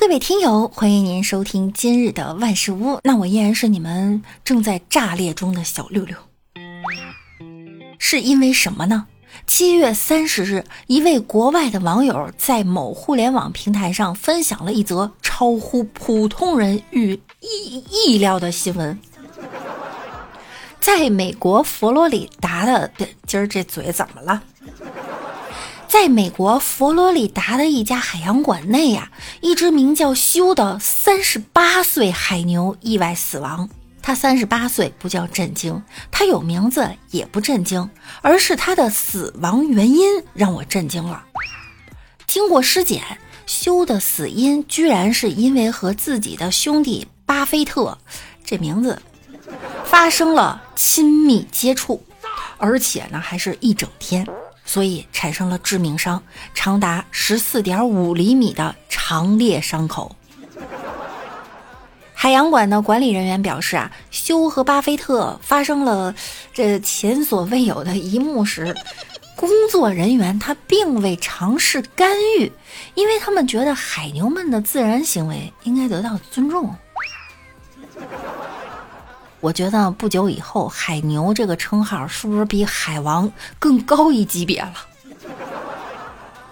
[0.00, 3.00] 各位听友，欢迎您收听今日的万事屋。
[3.02, 6.16] 那我依然是你们正在炸裂中的小六六。
[7.98, 9.06] 是因为什么呢？
[9.44, 18.96] 七月三十日，一位国外的网友在某互联网平台上分享了一则超乎普通人预意意料的新闻。
[20.80, 22.88] 在美国佛罗里达的，
[23.26, 24.42] 今儿这嘴怎么了？
[25.88, 29.10] 在美国佛罗里达的一家海洋馆内呀，
[29.40, 33.70] 一只名叫修的三十八岁海牛意外死亡。
[34.02, 37.88] 它三十八岁不叫震惊，它有名字也不震惊，
[38.20, 41.24] 而是它的死亡原因让我震惊了。
[42.26, 43.02] 经过尸检，
[43.46, 47.96] 修的死因居然是因为和自己的兄弟巴菲特
[48.44, 49.00] 这名字
[49.86, 52.02] 发生了亲密接触，
[52.58, 54.26] 而且呢还是一整天。
[54.68, 56.22] 所以产生了致命伤，
[56.52, 60.14] 长达十四点五厘米的长裂伤口。
[62.12, 66.14] 海洋馆的管理人员表示啊，休和巴菲特发生了
[66.52, 68.76] 这前所未有的一幕时，
[69.34, 72.52] 工作人员他并未尝试干预，
[72.94, 76.74] 因为他们觉得海牛们的自然行为应该得到尊重。
[79.40, 84.74] 我觉得不久以后，海牛这个称号是不是比海王更高一级别了？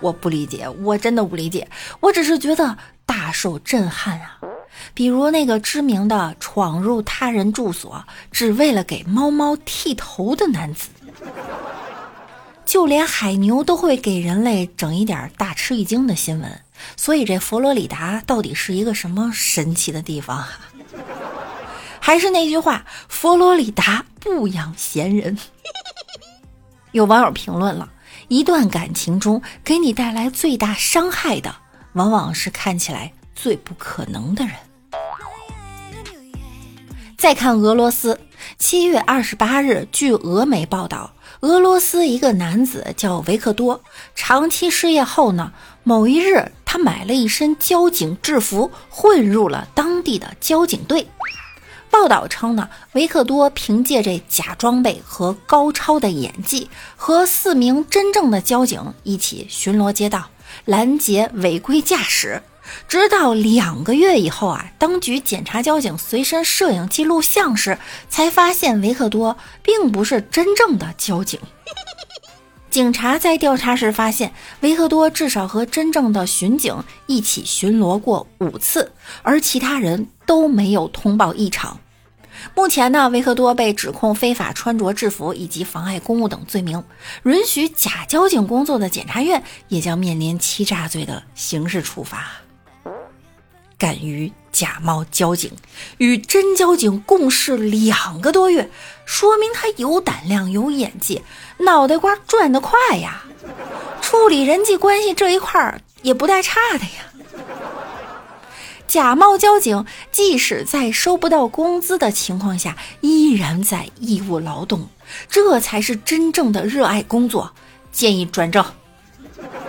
[0.01, 1.67] 我不理解，我真的不理解。
[2.01, 4.39] 我只是觉得大受震撼啊！
[4.95, 10.89] 比如那个知名的闯入他人住所只为了给猫猫剃头的男子，
[12.65, 16.61] 就连海牛都会给人类整一点大吃一惊的新闻。
[16.97, 20.45] 所以这佛罗里达到底是一个什么神奇的地方？
[22.07, 25.37] 还是那句话，佛罗里达不养闲人。
[26.95, 27.89] 有网友评论了
[28.29, 31.57] 一段感情中，给你带来最大伤害的，
[31.95, 34.55] 往往是看起来最不可能的人。
[37.19, 38.21] 再看俄罗斯，
[38.57, 43.83] 七月二十八日，据俄媒报道，俄罗斯一个男子叫维克多，
[44.15, 45.53] 长期失业后呢，
[45.83, 51.05] 某一日他买了一身交警制服，混入了当地的交警队。
[52.03, 60.29] 报道称呢，维克多凭借这假装备和高超的演技，和四名真正的交警一起巡逻街道，
[60.67, 62.43] 拦截违规驾驶。
[62.87, 67.79] 直到两个月以后啊，当局检查交警随身摄影记录像时，
[68.11, 71.41] 才发现维克多并不是真正的交警。
[72.71, 76.77] 警察在调查时发现，维克多至少和真正的巡警
[77.07, 78.93] 一起巡逻过五次，
[79.23, 81.81] 而其他人都没有通报异常。
[82.55, 86.83] 目前呢，维克多被指控非法穿着制服以及妨碍公务等罪名。
[87.25, 92.29] 允许假交警工作的检察院也将面临欺诈罪的刑事处罚。
[93.79, 95.53] 敢于假冒交警，
[95.99, 98.71] 与真交警共事两个多月，
[99.05, 101.21] 说明他有胆量、有演技，
[101.59, 103.23] 脑袋瓜转得快呀。
[104.01, 107.06] 处理人际关系这一块儿也不带差的呀。
[108.87, 114.89] 假冒交警，即使在收不到工资的情况下，依然在义务劳动，
[115.29, 117.53] 这才是真正的热爱工作。
[117.93, 118.65] 建议转正。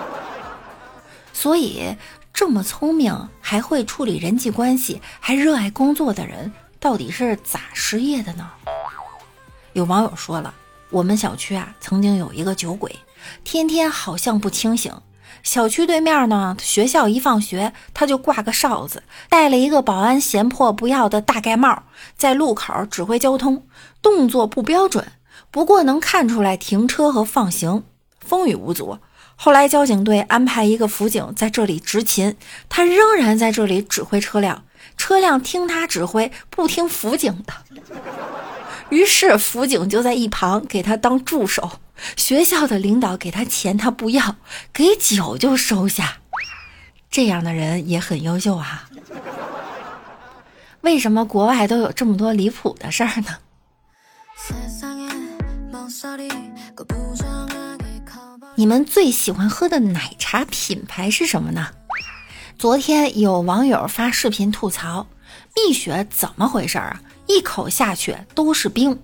[1.34, 1.96] 所以，
[2.34, 8.50] 这么聪明，还会处理人际关系，还热爱工作的人，到底是咋失业的呢？
[9.74, 10.54] 有网友说了，
[10.90, 12.96] 我们小区啊，曾经有一个酒鬼，
[13.44, 14.94] 天天好像不清醒。
[15.44, 21.84] 小区对面呢，学校一放学，他就挂个哨子，戴了一个保安嫌破不要的大盖帽，
[22.18, 23.66] 在路口指挥交通，
[24.02, 25.12] 动作不标准，
[25.52, 27.84] 不过能看出来停车和放行，
[28.20, 29.00] 风雨无阻。
[29.36, 32.36] 后来交警队安排一个辅警在这里执勤，
[32.68, 34.64] 他仍然在这里指挥车辆，
[34.98, 37.54] 车辆听他指挥，不听辅警的。
[38.90, 41.80] 于是辅警就在一旁给他当助手，
[42.16, 44.38] 学校的领导给他钱他不要，
[44.72, 46.18] 给酒就收下，
[47.12, 48.90] 这样的人也很优秀啊。
[50.82, 53.38] 为什么国外都有这么多离谱的事儿呢？
[58.56, 61.68] 你们最喜欢喝的奶茶品牌是什么呢？
[62.58, 65.08] 昨天有网友发视频吐槽，
[65.56, 67.02] 蜜雪怎么回事儿啊？
[67.28, 69.00] 一口下去都是冰，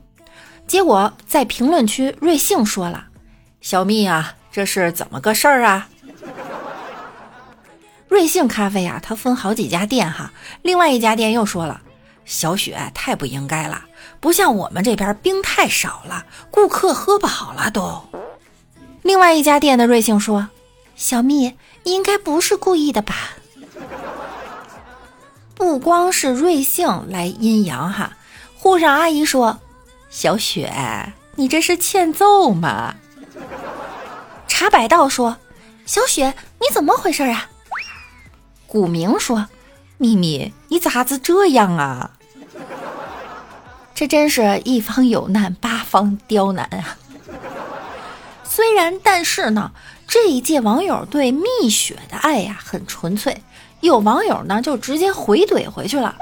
[0.65, 3.05] 结果在评论区，瑞幸说了
[3.61, 5.89] ：“小蜜啊，这是怎么个事儿啊？”
[8.07, 10.31] 瑞幸咖啡啊，它分好几家店哈。
[10.61, 11.81] 另外一家店又说了
[12.25, 13.85] ：“小雪太不应该了，
[14.19, 18.01] 不像我们这边冰太少了，顾客喝饱了都。”
[19.01, 20.49] 另外一家店的瑞幸说
[20.95, 23.15] ：“小蜜，你应该不是故意的吧？”
[25.63, 28.17] 不光是瑞幸来阴阳哈。
[28.57, 29.61] 护士阿姨说
[30.11, 32.95] ：“小雪，你这是欠揍吗？”
[34.45, 35.37] 茶百道说
[35.87, 37.47] ：“小雪，你怎么回事啊？”
[38.67, 39.47] 古明说
[39.97, 42.11] ：“咪咪，你咋子这样啊？”
[43.95, 46.97] 这真是一方有难八方刁难啊！
[48.43, 49.71] 虽然，但是呢，
[50.09, 53.41] 这一届网友对蜜雪的爱呀很纯粹，
[53.83, 56.15] 有网友呢就直接回怼回去了：“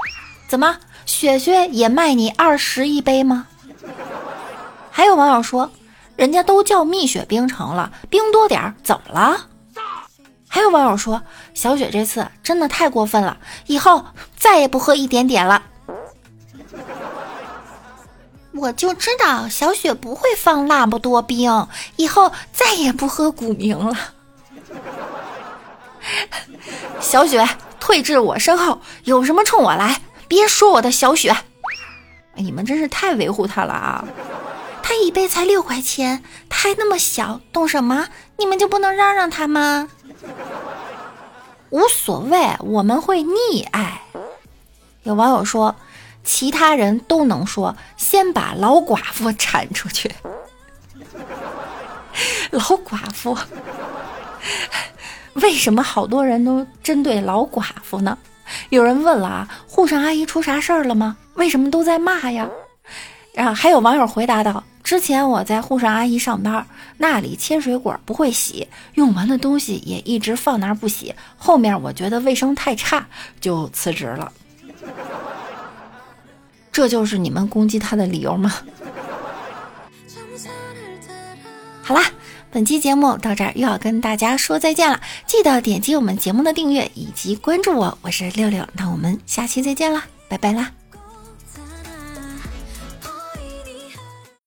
[0.50, 3.46] 怎么，雪雪也卖你二十一杯吗？”
[4.90, 5.70] 还有网友说
[6.16, 9.46] ：“人家都叫蜜雪冰城了，冰多点儿怎么了？”
[10.48, 11.22] 还有网友说
[11.54, 14.06] ：“小雪这次真的太过分了，以后
[14.36, 15.62] 再也不喝一点点了。”
[18.54, 23.96] 我就知道小雪不会放那么多冰，以后再也不喝古茗了。
[27.02, 27.46] 小雪
[27.78, 31.36] 退至我身后，有什么冲我来，别说我的小雪。
[32.34, 34.04] 你们真是太维护他了啊！
[34.82, 38.08] 他一杯才六块钱，他还那么小，懂什么？
[38.38, 39.90] 你们就不能让让他吗？
[41.68, 44.00] 无所谓，我们会溺爱。
[45.02, 45.76] 有网友说。
[46.24, 50.14] 其他人都能说，先把老寡妇铲出去。
[52.52, 53.36] 老寡妇，
[55.34, 58.16] 为什么好多人都针对老寡妇呢？
[58.68, 61.16] 有人问了啊，沪上阿姨出啥事儿了吗？
[61.34, 62.48] 为什么都在骂呀？
[63.32, 66.66] 然后还有网友回答道：之前我在沪上阿姨上班，
[66.98, 71.14] 那里切水果不会洗，用完的东西也一直放那儿不洗。
[71.38, 73.06] 后面我觉得卫生太差，
[73.40, 74.30] 就辞职了。
[76.70, 78.52] 这就是你们攻击他的理由吗？
[81.82, 82.02] 好啦，
[82.52, 90.81] 本期节目到这儿又要跟大家说再见了，记得点击我们节目的订阅以及关注我，我是六六，那我们下期再见啦，拜拜啦。